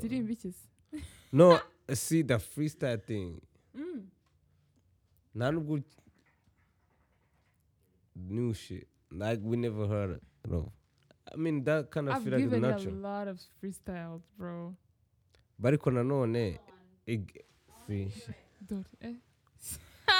[0.00, 0.68] iki se
[1.32, 1.58] no
[1.94, 3.40] see the freestyle thing
[3.74, 4.06] Mm.
[5.34, 5.80] nta nubwo
[8.16, 10.72] new shit like we never heard it no.
[11.32, 14.74] I mean that kind of I've feel like given you a lot of freestyles bro
[15.58, 16.58] but ariko nanone
[17.06, 17.44] ig-
[17.86, 18.12] see.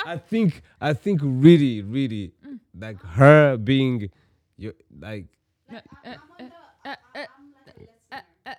[0.06, 2.58] I think I think really really Mm.
[2.80, 4.10] like her being
[4.56, 5.26] you like
[5.72, 6.50] Eh, eh, eh,
[6.84, 7.26] eh, eh,
[8.12, 8.56] eh, eh.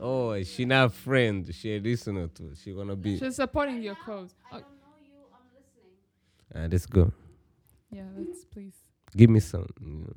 [0.00, 3.96] Oh she not a friend she a listener to she gonna be She's supporting your
[3.96, 4.34] cause.
[4.52, 4.58] Oh,
[6.54, 7.12] uh, let's go
[7.90, 8.74] yeah, let's please.
[9.16, 10.12] give me some you know,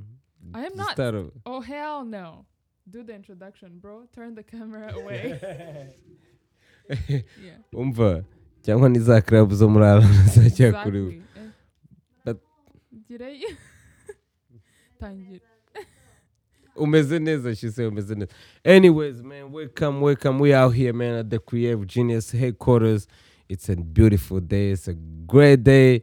[0.53, 0.91] I am not.
[0.91, 1.15] start.
[1.45, 2.45] Oh hell no!
[2.89, 4.03] Do the introduction, bro.
[4.13, 5.39] Turn the camera away.
[7.09, 7.61] yeah.
[7.73, 8.23] umva
[8.61, 11.51] cyangwa ni za club zo muri arana zajya kuri we Exactly.
[13.09, 13.43] Direi.
[14.99, 15.50] Tangira.
[16.81, 18.31] Umeze neza she said umeze neza
[18.63, 23.07] anyways man welcome welcome we out here man at the creative genius headquarters
[23.49, 24.93] it's a beautiful day it's a
[25.27, 26.01] great day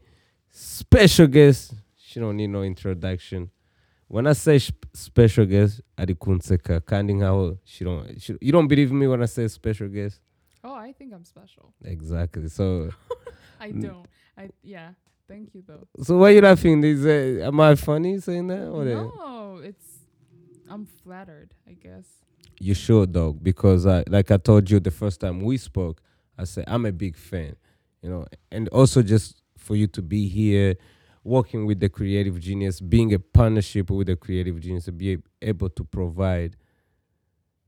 [0.51, 3.49] special guest she don't need no introduction
[4.09, 4.59] when i say
[4.95, 9.27] special guest ari kunseka kandi nkaho she don't she, you don't believe me when i
[9.27, 10.21] say special guest
[10.65, 11.73] Oh, I think I'm special.
[11.84, 12.91] exactly so
[13.61, 14.06] I don't.
[14.37, 14.91] I yeah.
[15.29, 15.87] Thank you though.
[16.03, 19.98] so why are you laughing is uh, am i funny saying that or No, it's.
[20.71, 21.55] I'm flattered.
[21.67, 22.07] I guess.
[22.61, 26.03] You should, dog, because I, like I told you the first time we spoke,
[26.37, 27.55] I said I'm a big fan,
[28.03, 30.77] you know, and also just for you to be here,
[31.23, 35.69] working with the creative genius, being a partnership with the creative genius, to be able
[35.71, 36.57] to provide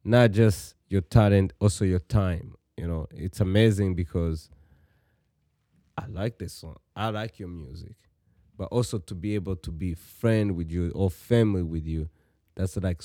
[0.03, 2.55] not just your talent, also your time.
[2.77, 4.49] You know, it's amazing because
[5.97, 7.95] I like this song, I like your music,
[8.57, 12.09] but also to be able to be friend with you or family with you,
[12.61, 13.03] that's like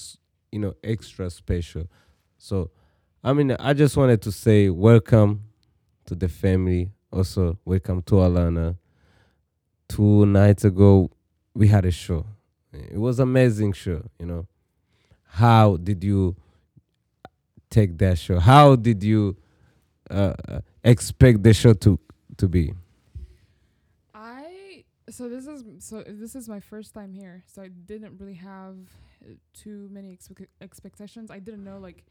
[0.52, 1.88] you know extra special.
[2.38, 2.72] So,
[3.24, 5.44] I mean, I just wanted to say welcome
[6.06, 6.92] to the family.
[7.12, 8.76] Also, welcome to Atlanta.
[9.88, 11.10] Two nights ago,
[11.54, 12.26] we had a show.
[12.74, 14.04] It was amazing show.
[14.20, 14.48] You know,
[15.24, 16.36] how did you
[17.70, 18.40] take that show?
[18.40, 19.38] How did you
[20.10, 21.98] uh, uh, expect the show to
[22.38, 22.74] to be?
[24.14, 28.34] I so this is so this is my first time here, so I didn't really
[28.34, 28.76] have
[29.54, 31.32] too many expec- expectations.
[31.32, 32.06] I didn't know like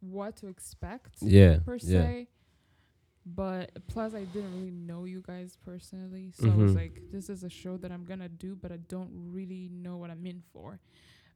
[0.00, 1.98] what to expect Yeah, per yeah.
[2.00, 2.28] se.
[3.26, 7.42] But plus, I didn't really know you guys personally, so I was like, "This is
[7.42, 10.78] a show that I'm gonna do, but I don't really know what I'm in for."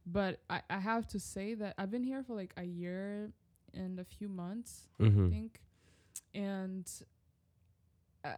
[0.05, 3.31] But I, I have to say that I've been here for like a year
[3.73, 5.29] and a few months, I Mm-hmm.
[5.29, 5.61] think,
[6.35, 6.87] and
[8.23, 8.29] uh,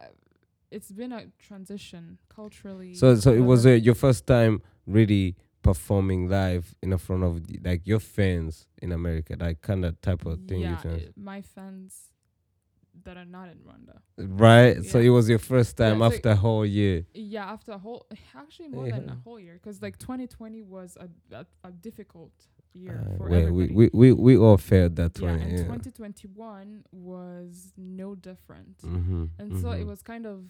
[0.70, 2.94] it's been a transition culturally.
[2.94, 7.46] So, so it was uh, your first time really performing live in the front of
[7.46, 10.60] the, like your fans in America, like kind of type of thing.
[10.60, 12.08] you yeah, trying- i- my fans
[13.04, 13.98] that are not in Rwanda.
[14.18, 14.84] right?
[14.84, 17.06] So it was your first time Yeah, after a whole year.
[17.14, 18.06] Yeah, after a whole,
[18.36, 22.32] actually more than a whole year, because like 2020 was a a, a difficult
[22.74, 23.74] year Uh, for well, we, everybody.
[23.74, 25.40] we, we, we all felt that yeah, one.
[25.40, 25.64] and Yeah.
[25.64, 28.76] 2021 was no different.
[28.78, 30.44] Mm-hmm, and so it was kind of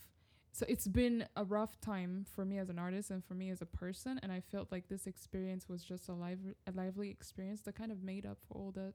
[0.54, 3.62] so it's been a rough time for me as an artist and for me as
[3.62, 7.62] a person and i felt like this experience was just a live, a lively experience
[7.62, 8.92] that kind of made up for all that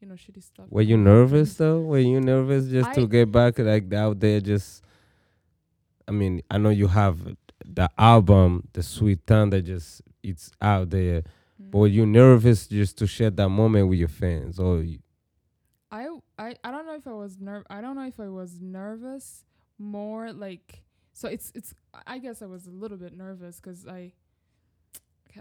[0.00, 1.80] you know shitty stuff Were that you nervous though?
[1.80, 4.40] Were you nervous just I- to get back like out there?
[4.40, 4.82] Just,
[6.08, 7.18] I mean, I know you have
[7.64, 11.20] the album, the Sweet Thunder, just it's out there.
[11.20, 11.70] Mm.
[11.70, 14.98] But were you nervous just to share that moment with your fans, or you,
[15.92, 18.60] I, I I don't know if I was nerv I don't know if I was
[18.60, 19.44] nervous
[19.78, 21.74] more like so it's it's
[22.06, 24.12] I guess I was a little bit nervous 'cause I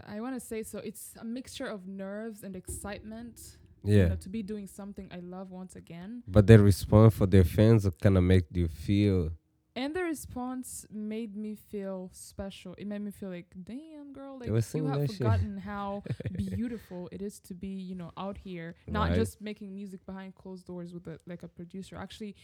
[0.07, 4.07] I want to say so it's a mixture of nerves and excitement you yeah?
[4.09, 7.87] know, to be doing something I love once again But the response for their fans
[8.01, 9.31] kind of make you feel
[9.75, 14.47] and the response made me feel special it made me feel like damn girl like
[14.75, 15.17] you have shit.
[15.17, 16.03] forgotten how
[16.35, 19.15] beautiful it is to be you know out here not Right.
[19.15, 22.35] just making music behind closed doors with a, like a producer actually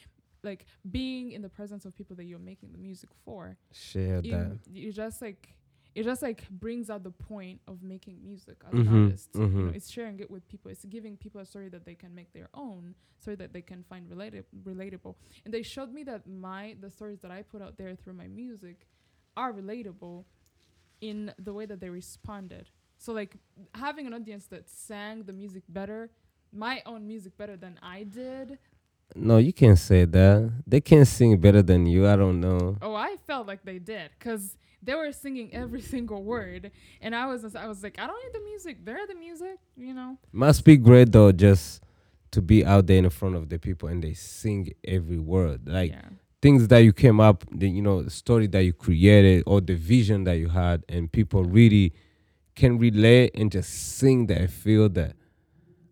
[0.43, 3.57] like being in the presence of people that you're making the music for.
[3.71, 4.59] Share you, that.
[4.71, 5.53] you just like
[5.95, 9.29] it just like brings out the point of making music as Mhm, an artist.
[9.33, 10.69] You know, it's sharing it with people.
[10.69, 13.83] It's giving people a story that they can make their own story that they can
[13.83, 15.15] find related relatable.
[15.43, 18.27] And they showed me that my the stories that i put out there through my
[18.27, 18.85] music
[19.35, 20.25] are relatable
[21.01, 22.69] in the way that they responded.
[22.99, 23.37] So like
[23.73, 26.09] having an audience that sang the music better
[26.53, 28.57] my own music better than i did
[29.15, 30.51] No, you can't say that.
[30.67, 32.07] They can't sing better than you.
[32.07, 32.77] I don't know.
[32.81, 36.71] Oh, I felt like they did because they were singing every single word,
[37.01, 38.77] and I was I was like, I don't need the music.
[38.83, 40.17] They're the music, you know.
[40.31, 41.81] Must be great though, just
[42.31, 45.67] to be out there in front of the people and they sing every word.
[45.67, 46.09] Like yeah.
[46.41, 49.75] things that you came up, the you know, the story that you created or the
[49.75, 51.93] vision that you had, and people really
[52.55, 55.15] can relate and just sing that, feel that.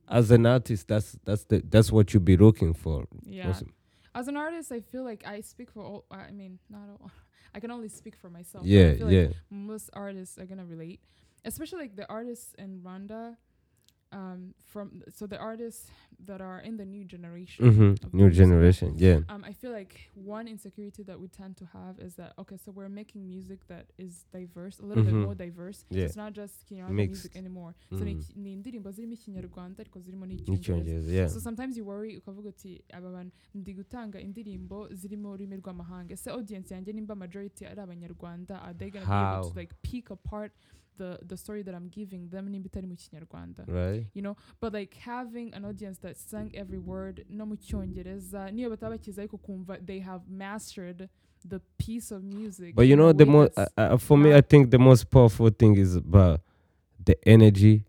[0.08, 3.06] As an artist, that's that's the that's what you'd be looking for.
[3.24, 3.50] Yeah.
[3.50, 3.74] Awesome.
[4.14, 6.06] As an artist, I feel like I speak for all.
[6.12, 7.12] I mean, not all.
[7.56, 8.66] I can only speak for myself.
[8.66, 9.28] Yeah, I feel yeah.
[9.28, 11.02] Like most artists are gonna relate,
[11.44, 13.38] especially like the artists in Rwanda.
[14.16, 15.92] Um, from so the artists
[16.28, 17.66] that are in the new generation.
[17.66, 18.18] Mm-hmm.
[18.18, 19.20] New generation, yeah.
[19.28, 22.72] Um, I feel like one insecurity that we tend to have is that okay, so
[22.72, 25.12] we're making music that is diverse, a little Mhm.
[25.12, 25.80] bit more diverse.
[25.92, 27.74] So it's not just Kinyarwanda music anymore.
[27.90, 30.52] So ni iki- ni indirimbo zirimo ikinyarwanda ariko zirimo n'icyongereza.
[30.52, 31.30] N'icyongereza, yeah.
[31.30, 36.30] So sometimes you worry ukavuga uti aba bantu ndi gutanga indirimbo zirimo ururimi rw'amahanga ese
[36.32, 40.54] audience yanjye nimba majority ari abanyarwanda are they gonna be able to like pick apart
[40.98, 44.08] the the story that I'm giving them nimba itari mu kinyarwanda Right?
[44.14, 48.70] you know but like having an audience that sang every word no mu cyongereza niyo
[48.70, 51.10] bataba bakizi ariko kumva they have mastered
[51.50, 54.72] the piece of music But you know, the most uh, uh, for me, I think
[54.72, 56.40] the most powerful thing is about
[57.06, 57.84] the energy,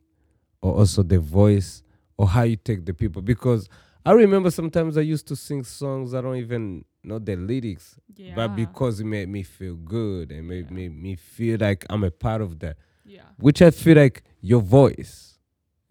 [0.60, 1.82] or also the voice,
[2.18, 3.22] or how you take the people.
[3.22, 3.68] Because
[4.04, 8.34] I remember sometimes I used to sing songs I don't even know the lyrics, yeah
[8.34, 10.76] but because it made me feel good and made, Yeah.
[10.76, 12.76] made me feel like I'm a part of that.
[13.06, 15.38] Yeah Which I feel like your voice,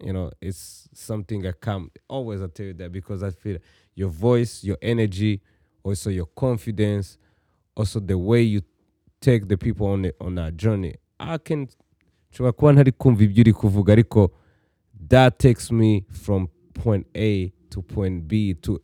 [0.00, 3.58] you know, it's something I come always I tell you that because I feel
[3.94, 5.40] your voice, your energy,
[5.82, 7.18] also your confidence,
[7.76, 8.62] also the way you
[9.20, 10.94] take the people on the, on that journey.
[11.18, 11.68] I can
[12.32, 14.30] nshobora kuba ntari kumva ibyo uri kuvuga ariko
[15.08, 18.80] that takes me from point A to point B to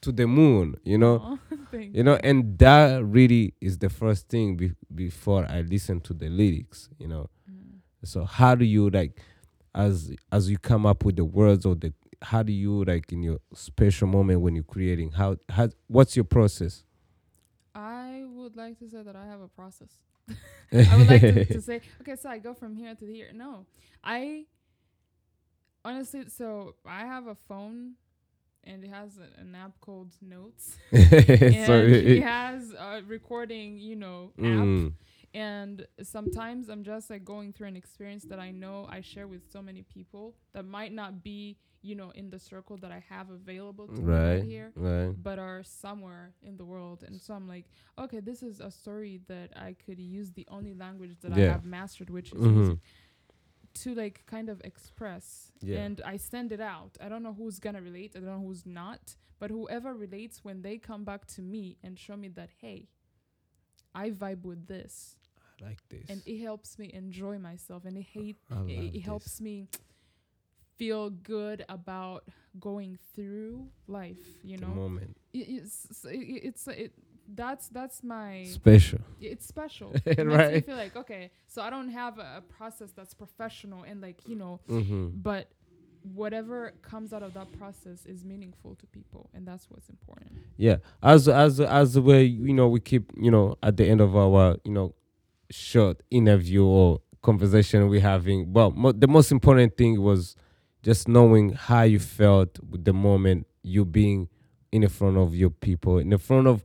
[0.00, 1.38] to the moon, you know.
[1.92, 6.28] You know, and that really is the first thing be- before I listen to the
[6.30, 7.28] lyrics, you know.
[8.04, 9.18] So how do you like
[9.74, 13.22] as as you come up with the words or the how do you like in
[13.22, 16.84] your special moment when you're creating how how what's your process?
[17.74, 19.90] I would like to say that I have a process.
[20.72, 23.30] I would like to, to say, okay, so I go from here to here.
[23.34, 23.66] No,
[24.02, 24.46] I
[25.84, 27.92] honestly, so I have a phone
[28.64, 30.76] and it has a, an app called Notes.
[30.92, 34.44] and so he it- has a recording, you know, app.
[34.44, 34.92] mm,
[35.36, 39.42] And sometimes I'm just like going through an experience that I know I share with
[39.52, 43.28] so many people that might not be, you know, in the circle that I have
[43.30, 45.12] available to me right right, here right.
[45.22, 47.04] but are somewhere in the world.
[47.06, 47.66] And so I'm like,
[47.98, 51.64] okay, this is a story that I could use the only language that I have
[51.66, 52.78] mastered, which is Mhm.
[53.82, 55.52] to like kind of express.
[55.60, 55.80] Yeah.
[55.84, 56.92] And I send it out.
[57.04, 58.10] I don't know who's gonna relate.
[58.16, 59.16] I don't know who's not.
[59.38, 62.88] But whoever relates, when they come back to me and show me that, hey,
[63.94, 65.16] I vibe with this,
[65.62, 66.08] I like this.
[66.10, 68.36] and it helps me enjoy myself, and it hate
[68.66, 69.68] it, it helps me
[70.76, 72.24] feel good about
[72.60, 74.18] going through life.
[74.44, 75.16] You the know, moment.
[75.32, 76.92] it, it's it, it's it
[77.34, 79.00] that's that's my Special.
[79.20, 82.92] it's special it makes me feel like okay so i don't have a, a process
[82.92, 85.08] that's professional and like you know Mm-hmm.
[85.12, 85.48] but
[86.14, 90.76] whatever comes out of that process is meaningful to people and that's what's important Yeah,
[91.02, 94.58] as as as we you know we keep you know at the end of our
[94.64, 94.94] you know
[95.50, 98.52] short interview or conversation we're having.
[98.52, 100.36] Well, mo- the most important thing was
[100.82, 104.28] just knowing how you felt with the moment you being
[104.70, 106.64] in the front of your people, in the front of.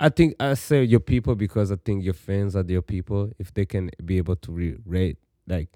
[0.00, 3.32] I think I say your people because I think your fans are your people.
[3.38, 5.68] If they can be able to re- rate, like,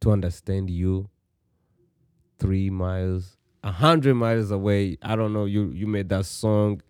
[0.00, 1.08] to understand you,
[2.38, 4.98] three miles, a hundred miles away.
[5.02, 5.46] I don't know.
[5.46, 6.82] You you made that song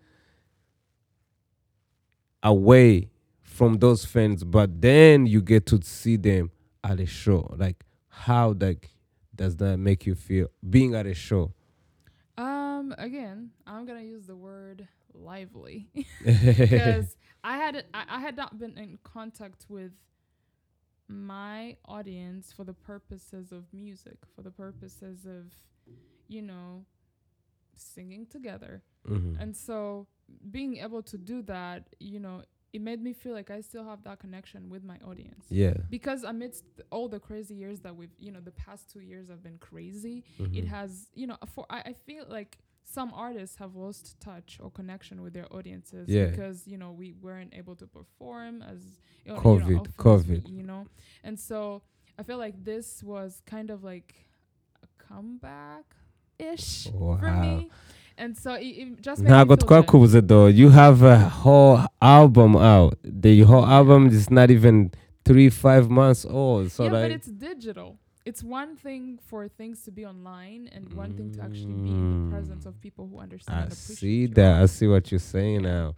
[2.43, 3.09] away
[3.57, 6.51] from those fans, but then you get to see them
[6.83, 7.41] at a show.
[7.57, 8.89] Like how like
[9.35, 11.53] does that make you feel being at a show?
[12.39, 15.87] um again i'm gonna use the word lively
[16.23, 19.93] because I had I, I had not been in contact with
[21.07, 25.43] my audience for the purposes of music, for the purposes of,
[26.27, 26.85] you know,
[27.75, 28.83] singing together.
[29.07, 29.39] Mhm.
[29.41, 30.07] And so
[30.51, 32.43] being able to do that, you know,
[32.73, 35.45] it made me feel like I still have that connection with my audience.
[35.49, 35.73] yeah.
[35.89, 39.41] Because amidst all the crazy years that we've, you know, the past two years have
[39.41, 40.67] been crazy, it Mhm.
[40.67, 45.21] has you know for I, I feel like some artists have lost touch or connection
[45.21, 46.27] with their audiences Yeah.
[46.27, 48.81] because you know we weren't able to perform as
[49.25, 50.49] you know, COVID, you know, COVID.
[50.57, 50.87] you know
[51.23, 51.81] and so
[52.17, 54.15] i feel like this was kind of like
[54.81, 55.85] a comeback
[56.39, 57.41] ish for Wow.
[57.41, 57.71] me and so it, it just made me
[58.17, 59.59] ntabwo feel good.
[59.59, 60.47] twakubuze though.
[60.47, 62.97] You have a whole album out.
[63.03, 64.91] The whole album is not even
[65.25, 66.71] three five months old.
[66.71, 67.97] So yeah, but it's digital.
[68.25, 72.25] It's one thing for things to be online, and one thing to actually be in
[72.25, 74.61] the presence of people who understand I and see that.
[74.61, 75.95] I see what you're saying now.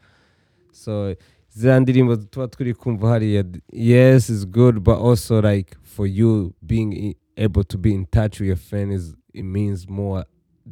[0.71, 1.15] So
[1.49, 7.15] za ndirimbo tuba turi kumva hariya yes it's good but also like for you being
[7.35, 10.25] able to be in touch with your friends it means more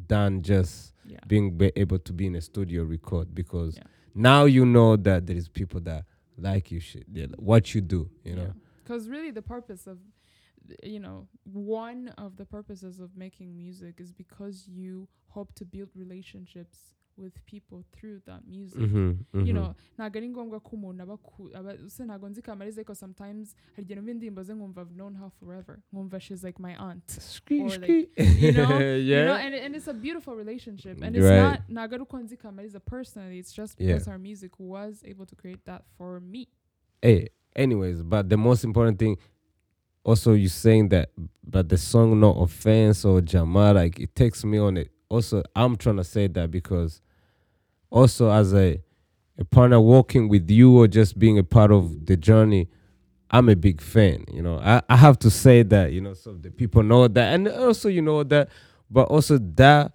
[0.07, 1.19] than just Yeah.
[1.27, 3.83] being be able to be in a studio record because Yeah.
[4.13, 6.05] now you know that there is people that
[6.37, 7.05] like you shit
[7.39, 9.97] what you do you know Because really, the purpose of,
[10.81, 15.89] you know, one of the purposes of making music is because you hope to build
[15.95, 16.77] relationships
[17.17, 18.79] with people through that music.
[18.81, 22.83] Mhm, you know ntabwo ari ngombwa ko umuntu aba ku- aba se ntabwo nzi kamariza
[22.85, 26.59] ko sometimes hari igihe numva indirimbo ze nkumva I've known her forever nkumva she's like
[26.61, 28.07] my aunt Skee, or skee.
[28.17, 31.41] like, you know, yeah you know and, and it's a beautiful relationship and it's Right.
[31.41, 33.87] not ntabwo ari uko nzi kamariza personally it's just Yeah.
[33.93, 36.47] because her music was able to create that for me
[37.01, 39.17] hey anyways but the most important thing
[40.03, 41.09] also you saying that
[41.43, 45.75] but the song no offense or jama like it takes me on it also i'm
[45.75, 47.01] trying to say that because
[47.89, 48.81] also as a
[49.39, 52.67] a partner walking with you or just being a part of the journey
[53.29, 56.33] i'm a big fan you know i, I have to say that you know so
[56.33, 58.49] the people know that and also you know that
[58.89, 59.91] but also that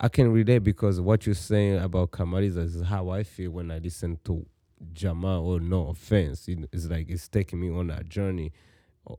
[0.00, 3.78] i can relate because what you're saying about kamariza is how i feel when i
[3.78, 4.44] listen to
[4.92, 8.52] Jama or no offense, it's like it's taking me on a journey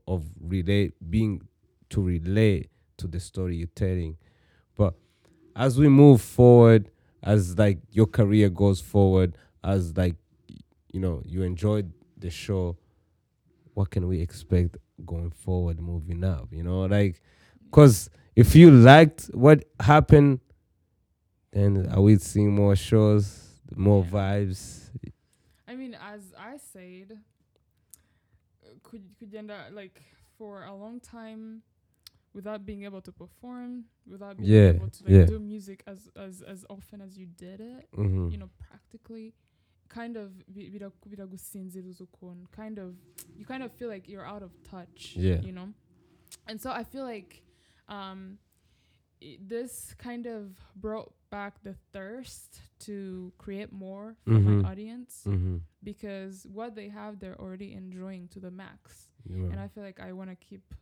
[0.06, 1.42] of relate being
[1.90, 4.16] to relate to the story you're telling.
[4.76, 4.94] But
[5.56, 6.90] as we move forward,
[7.24, 10.14] as like your career goes forward, as like
[10.92, 12.76] you know, you enjoyed the show,
[13.72, 16.48] what can we expect going forward moving up?
[16.52, 17.20] You know, like
[17.72, 20.40] cause if you liked what happened,
[21.52, 24.90] then are we seeing more shows, more vibes?
[25.66, 27.18] I mean, as I said,
[28.62, 29.02] uh, could
[29.34, 30.00] end up like
[30.36, 31.62] for a long time
[32.34, 35.24] without being able to perform, without being Yeah, able to like yeah.
[35.26, 38.28] do music as as as often as you did it, Mm-hmm.
[38.32, 39.34] you know, practically,
[39.88, 42.06] kind of bi- bira- biragusinziriza
[42.50, 42.94] kind of
[43.38, 45.14] you kind of feel like you're out of touch.
[45.16, 45.40] Yeah.
[45.42, 45.68] You know,
[46.48, 47.42] and so I feel like
[47.88, 48.38] um
[49.40, 54.62] this kind of brought back the thirst to create more for Mhm.
[54.62, 55.58] my audience Mm-hmm.
[55.82, 59.50] because what they have they're already enjoying to the max Yeah.
[59.50, 60.74] and i feel like i want to keep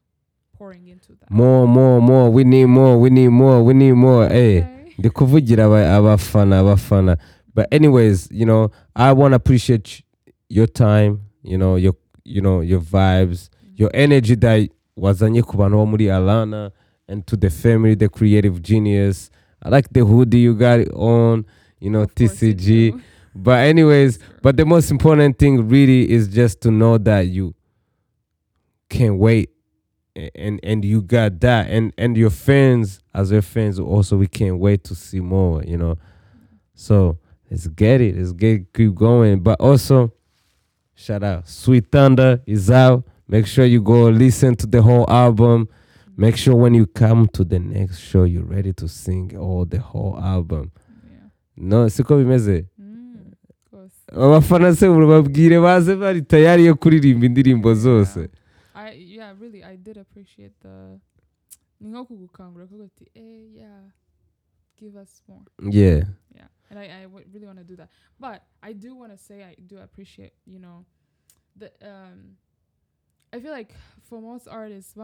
[0.59, 1.31] pouring into that.
[1.31, 2.31] More more more.
[2.31, 2.99] We need more.
[2.99, 3.63] We need more.
[3.63, 4.29] We need more.
[4.29, 4.95] Hey Okay.
[4.99, 7.17] ndi kuvugira aba- abafana abafana.
[7.55, 10.03] But anyways you know i want to appreciate
[10.49, 11.95] your time you know your
[12.25, 13.73] you know your vibes mm.
[13.77, 16.71] your energy that wazanye ku bantu bo muri Atlanta
[17.09, 19.31] and to the family the creative genius.
[19.63, 21.45] I like the hoodie you got on
[21.81, 23.01] you know Of you tcg
[23.35, 24.39] but anyways Sure.
[24.43, 27.55] But the most important thing really is just to know that you
[28.89, 29.51] can't wait
[30.35, 34.59] and and you got that and and your fans as your fans also we can't
[34.59, 35.97] wait to see more, you know.
[36.75, 37.19] So
[37.51, 38.17] let's get it.
[38.17, 39.41] Let's get keep going.
[39.41, 40.13] But also
[40.95, 41.49] shout out.
[41.49, 43.05] Sweet Thunder is out.
[43.29, 45.69] Make sure you go listen to the whole album.
[46.17, 49.79] Make sure when you come to the next show you're ready to sing all the
[49.81, 50.71] whole album.
[51.11, 52.67] yeah No, siko bimeze.
[52.79, 58.29] mm, of course abafana se babwire baze bari tayari yo kuririmba indirimbo zose i
[59.33, 60.99] yeah really i did appreciate the
[61.81, 62.67] ni nko kugukangura
[63.15, 63.85] eh yeah
[64.77, 68.43] give us more yeah yeah and i, I w- really want to do that but
[68.63, 70.85] i do want to say i do appreciate you know
[71.59, 72.37] the um
[73.33, 74.97] i feel like for most artists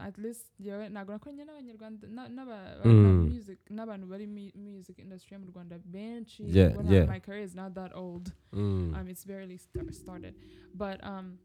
[0.00, 3.28] at least yewe ntabwo nakoranye n'abanyarwanda na- n'aba- ba- na Mm.
[3.28, 7.06] music n'abantu bari mu music industry yo mu rwanda benshi Yeah, yeah.
[7.08, 8.94] my career is not that old Mm.
[8.94, 10.34] um it's barely sta- started
[10.74, 11.38] but um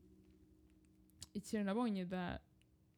[1.34, 2.42] ikintu nabonye that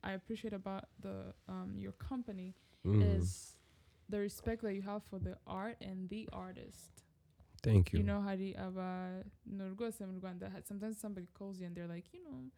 [0.04, 2.54] i appreciate about the um your company
[2.86, 3.02] Mm.
[3.18, 3.58] is
[4.10, 7.06] the respect that you have for the art and the artist.
[7.62, 11.76] Thank you, you know hari aba no rwose mu rwanda sometimes somebody calls you and
[11.76, 12.50] they're like you know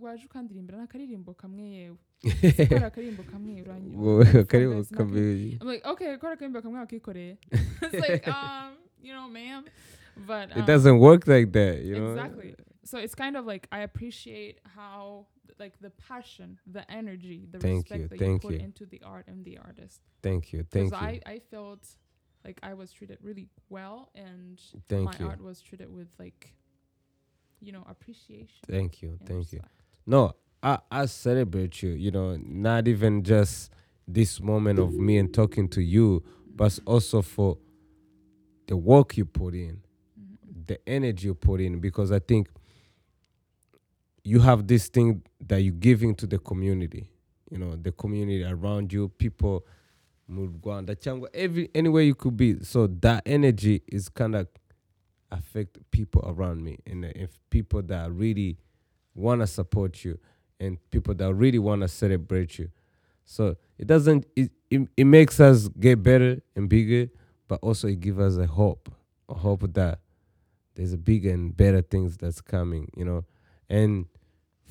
[0.00, 1.96] waje ukandirimbira n'akaririmbo kamwe yewe
[2.68, 7.38] kora akaririmbo kamwe uranyi- Wowe uranyi- akaririmbo kamwe I'm like okay kora akaririmbo kamwe wakikoreye
[7.82, 9.64] it's like um you know ma'am.
[10.26, 12.10] But it um, doesn't work like that you know?
[12.12, 15.26] Exactly so it's kind of like i appreciate how
[15.58, 18.64] like the passion the energy the Thank respect you, that thank you put you.
[18.64, 21.86] into the art and the artist thank you thank you I, I felt
[22.44, 26.54] like I was treated really well and thank my you art was treated with like
[27.60, 28.48] you know appreciation.
[28.68, 29.60] thank you thank you
[30.06, 33.70] no i i celebrate you you know not even just
[34.08, 36.24] this moment of me and talking to you
[36.56, 37.56] but also for
[38.66, 39.82] the work you put in,
[40.18, 40.66] Mhm.
[40.66, 41.80] the energy you put in.
[41.80, 42.48] Because I think
[44.24, 47.10] you have this thing that you're giving to the community.
[47.50, 49.66] You know, the community around you, people,
[50.28, 52.62] mu Rwanda, cyangwa every anywhere you could be.
[52.64, 54.48] So that energy is kind of
[55.30, 58.56] affect people around me, and if people that really
[59.14, 60.18] want to support you,
[60.60, 62.70] and people that really want to celebrate you.
[63.24, 64.26] So it doesn't.
[64.36, 67.10] It, it it makes us get better and bigger,
[67.48, 68.90] but also it gives us a hope,
[69.28, 70.00] a hope that
[70.74, 72.88] there's a bigger and better things that's coming.
[72.96, 73.24] You know,
[73.68, 74.06] and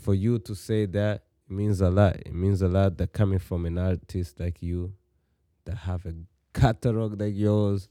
[0.01, 2.15] for you to say that means a lot.
[2.17, 4.93] It means a lot that coming from an artist like you,
[5.65, 6.13] that have a
[6.53, 7.87] catalog like yours,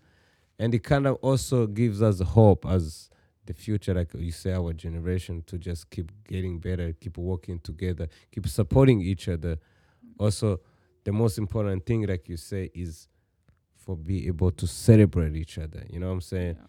[0.59, 3.09] and it kind of also gives us hope as
[3.47, 8.09] the future, like you say, our generation to just keep getting better, keep working together,
[8.33, 9.59] keep supporting each other.
[10.19, 10.61] Also,
[11.05, 13.09] the most important thing, like you say, is
[13.77, 15.85] for be able to celebrate each other.
[15.89, 16.57] You know what I'm saying?
[16.59, 16.67] Yeah.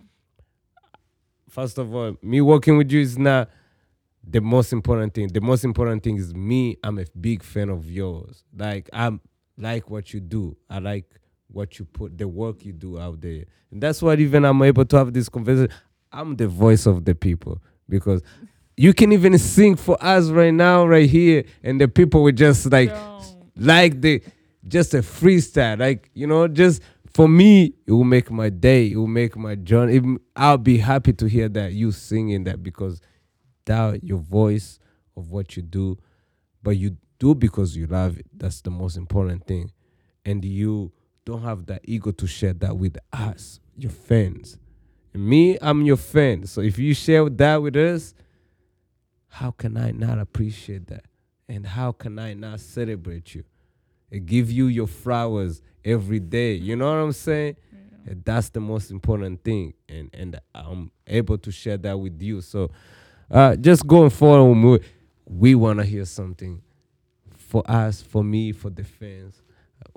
[1.49, 3.49] first of all, me working with you is not
[4.23, 5.27] the most important thing.
[5.29, 6.77] The most important thing is me.
[6.83, 8.43] I'm a big fan of yours.
[8.55, 9.21] Like I'm
[9.57, 10.57] like what you do.
[10.69, 11.05] I like
[11.47, 14.85] what you put, the work you do out there, and that's why even I'm able
[14.85, 15.69] to have this conversation.
[16.11, 18.21] I'm the voice of the people because
[18.77, 22.71] you can even sing for us right now, right here, and the people will just
[22.71, 23.35] like Don't.
[23.57, 24.21] like the
[24.67, 26.81] just a freestyle like you know just
[27.13, 31.11] for me it will make my day it will make my journey i'll be happy
[31.11, 33.01] to hear that you singing that because
[33.65, 34.79] that your voice
[35.15, 35.97] of what you do
[36.63, 39.71] but you do because you love it that's the most important thing
[40.25, 40.91] and you
[41.25, 44.57] don't have that ego to share that with us your fans
[45.13, 48.13] me i'm your fan so if you share that with us
[49.27, 51.05] how can i not appreciate that
[51.47, 53.43] and how can i not celebrate you
[54.11, 56.53] and give you your flowers every day.
[56.53, 57.55] You know what I'm saying?
[57.71, 58.11] Yeah.
[58.11, 62.41] And that's the most important thing, and and I'm able to share that with you.
[62.41, 62.71] So,
[63.31, 64.79] uh, just going forward, we,
[65.25, 66.61] we want to hear something
[67.37, 69.41] for us, for me, for the fans.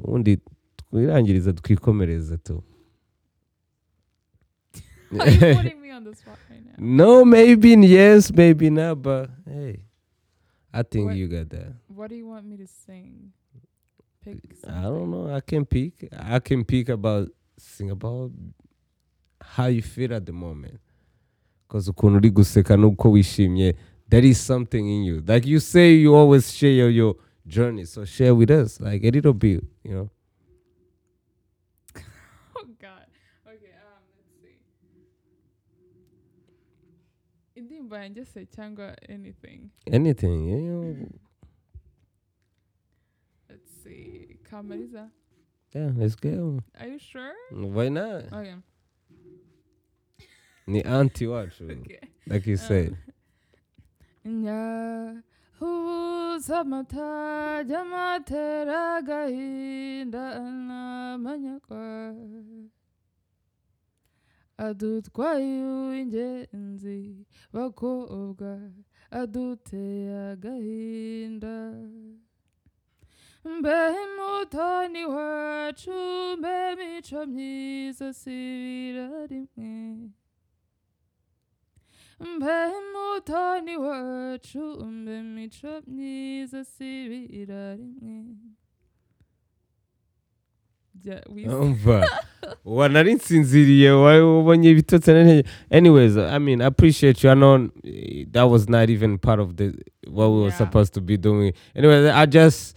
[0.08, 0.38] Undi
[0.76, 2.62] twirangiriza twikomereze tu.
[5.20, 6.72] Are you putting me on the spot right now?
[6.78, 9.84] no, maybe yes, maybe not, but hey,
[10.72, 11.72] I think What- you got that.
[11.88, 13.32] What do you want me to sing?
[14.24, 15.32] Pick I don't know.
[15.34, 16.08] I can pick.
[16.18, 18.30] I can pick about sing about
[19.40, 20.80] how you feel at the moment.
[21.74, 23.74] Cause ukuntu uri guseka nuko wishimye,
[24.08, 25.20] there is something in you.
[25.26, 27.84] Like you say, you always share your, your journey.
[27.84, 30.10] So share with us, like a little bit, you know.
[32.56, 33.06] Oh God.
[33.46, 33.74] Okay.
[33.74, 34.02] Um.
[34.14, 34.56] Let's see.
[37.60, 39.70] Indirimbo yanjye se cyangwa anything.
[39.92, 41.08] Anything, you know.
[43.50, 44.38] Let's see.
[44.48, 45.10] Kamariza.
[45.74, 46.60] Yeah, let's go.
[46.80, 47.34] Are you sure?
[47.50, 48.32] Why not?
[48.32, 48.54] Okay.
[50.66, 51.98] Ni anti wacu, Okay.
[52.26, 52.96] like you said.
[54.24, 55.20] nyahuza
[56.60, 62.14] amatajya amatera agahinda n'amanyagwa
[64.56, 68.50] adutwaye uw'ingenzi bakobwa
[69.10, 71.54] aduteye agahinda
[73.44, 73.76] mbe
[74.16, 75.96] mutoni wacu
[76.38, 80.08] mbe mico myiza sibira rimwe.
[82.20, 82.54] Mbe
[82.92, 88.24] mutoni wacu mbe mico myiza sibira rimwe.
[91.60, 92.08] Umva
[92.64, 97.30] wanari nsinziriye ubonye ibitotsi n'intege anyways i mean i appreciate you.
[97.32, 97.68] I know
[98.32, 99.66] that was not even part of the
[100.08, 100.58] what we were Yeah.
[100.58, 101.52] supposed to be doing.
[101.74, 102.76] Anyway i just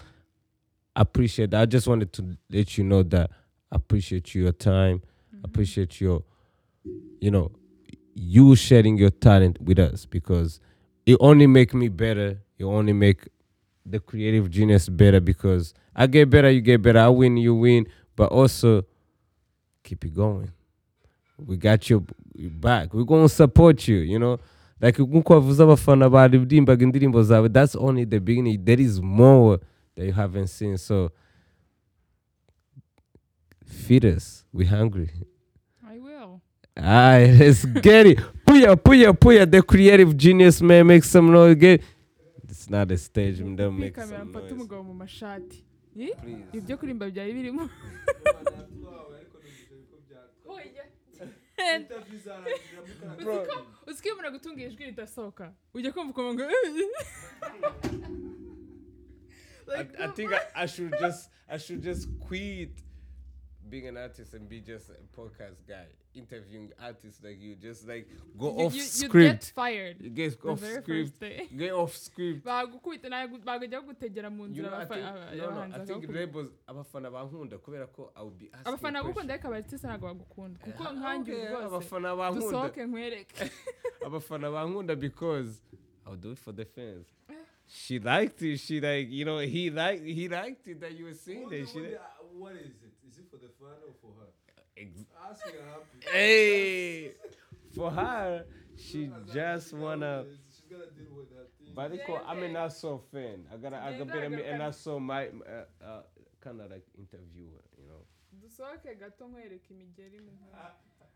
[0.96, 1.62] appreciate that.
[1.62, 3.30] I just wanted to let you know that
[3.72, 5.00] i appreciate your time.
[5.34, 5.44] Mhm.
[5.46, 6.24] appreciate your
[7.22, 7.52] you know
[8.20, 10.60] you sharing your talent with us because
[11.06, 13.28] it only make me better it only make
[13.86, 17.00] the creative genius better because i get better you get better.
[17.00, 17.88] I win you win.
[18.16, 18.84] But also
[19.84, 20.52] keep it going.
[21.38, 22.02] We got your
[22.36, 22.94] back.
[22.94, 24.40] We're gonna support you you know?
[24.82, 28.66] Like nkuko wavuze abafana baririmbaga indirimbo zawe that's only the beginning.
[28.66, 29.60] There is more
[29.96, 30.78] that you haven't seen.
[30.78, 31.12] So
[33.66, 34.46] feed us.
[34.54, 35.10] We're hungry
[36.78, 36.86] will.
[36.88, 38.20] Alright, let's get it.
[38.46, 39.50] Puya, puya, puya.
[39.50, 41.56] The creative genius man, make some noise.
[41.56, 41.82] Get.
[42.50, 43.40] It's not a stage.
[43.40, 45.64] Don't make some noise.
[46.54, 47.70] ibyo kurimba byari birimo
[53.88, 56.44] Uziko- umuntu agutunga ijwi ridasohoka ujya kumva ukuntu ngo
[59.78, 62.72] I, I think I, I should just I should just quit
[63.70, 65.88] being an artist and be just a podcast guy
[66.18, 70.10] interviewing artists like you just like go You- off you, you script get fired you
[70.10, 71.20] get off script
[71.58, 75.38] get off script bagukubita nawe bagajya gutegera mu you nzira know, I think, aba- no,
[75.38, 76.20] no, abahanzi I think bakagukubita.
[76.20, 79.32] labels abafana bankunda kubera ko I will be asking abafana bagukunda questions.
[79.32, 83.52] ariko abartiste ntabwo bagukunda kuko Ah, nkanjye okay, rwose abafana bankunda dusohoke nkwereke
[84.06, 85.62] abafana bankunda because
[86.06, 87.06] I'll do it for the fans.
[87.70, 88.60] She liked it.
[88.60, 91.66] She like you know he liked he liked it that you were saying What, that.
[91.66, 92.94] the- She what, like, the- what is it?
[93.10, 94.27] Is it for the fan or for her?
[96.12, 97.12] Hey,
[97.76, 100.18] for her, she just wanna.
[100.20, 101.74] always- She's gonna deal with that thing.
[101.76, 103.46] But they call, I'm a Nassau fan.
[103.54, 106.02] I gotta I gotta be that- a Nassau my uh, uh,
[106.42, 108.06] kind of like interviewer, you know.
[108.42, 110.32] dusohoke gato nkwereke imigeri mu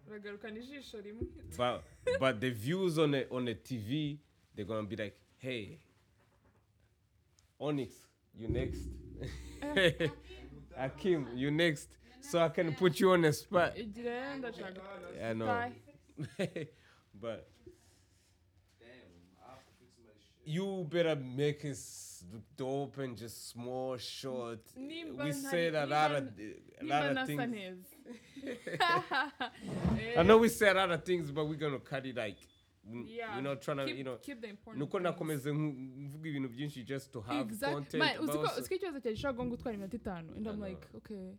[0.08, 1.84] uragarukana ijisho rimwe But
[2.20, 4.18] but the views on the on the TV,
[4.56, 5.80] they're gonna be like, hey,
[7.60, 7.94] Onyx,
[8.36, 8.82] you next.
[10.78, 11.90] Akim, you next.
[12.22, 13.76] So I can put you on the spot.
[13.76, 14.82] ndashaka
[15.24, 15.72] I know.
[17.14, 17.48] But
[18.80, 18.88] Damn,
[19.46, 20.46] I have to fix my shit.
[20.46, 21.78] you better make it
[22.56, 24.60] dope and just small, short.
[24.78, 26.30] We said a lot of
[26.82, 27.42] a lot of things.
[28.80, 30.24] I eh.
[30.24, 32.38] know we said a lot of things, but we're gonna cut it like
[33.06, 34.16] Yeah, you know, trying to keep, you know.
[34.22, 38.18] keep the important nuko nakomeze nku- mvuga ibintu byinshi just to have Exact- content Man,
[38.18, 40.62] uzi but ko also- uzi ko ikibazo cyawe gishobora kuba gutwara iminota itanu and I'm
[40.64, 41.36] like okay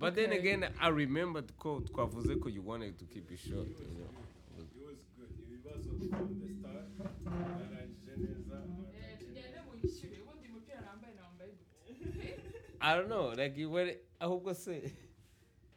[0.00, 3.74] but then again i remembered ko twavuze ko you wanted to keep it short you
[3.94, 4.10] know.
[4.58, 5.30] It was good.
[5.46, 6.88] Ibibazo from the start.
[7.24, 8.62] Narangije neza.
[9.18, 12.38] tugende muyishyure ubundi umupira nambaye nambaye gute
[12.80, 14.92] i don't know like you were I hope I se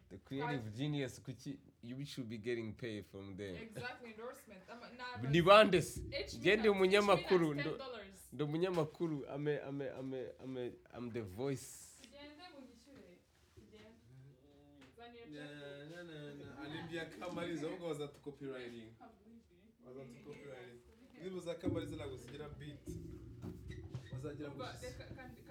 [0.10, 4.90] the creative genius kuki you should be getting paid from them exactly endorsement Ama-
[5.22, 8.00] na- ni bande se H Njye ndi Minas- umunyamakuru H Minas ndo- $10.
[8.34, 11.93] ndi umunyamakuru ame ame ame ame i'm the voice
[16.96, 17.02] na.
[17.02, 18.92] Alimbia kamariza ahubwo bazatu copywriting
[19.86, 20.80] bazatu copywriting
[21.14, 22.86] indirimbo za kamariza ntabwo zigira beat
[24.14, 25.42] bazagira ngo Umva, reka- kandi-